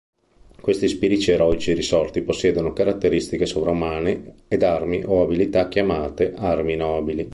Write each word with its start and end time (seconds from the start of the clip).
Questi 0.59 0.87
spiriti 0.87 1.29
eroici 1.29 1.73
risorti 1.75 2.23
possiedono 2.23 2.73
caratteristiche 2.73 3.45
sovrumane 3.45 4.33
ed 4.47 4.63
armi 4.63 5.03
o 5.05 5.21
abilità 5.21 5.67
chiamate 5.67 6.33
Armi 6.33 6.75
Nobili. 6.75 7.29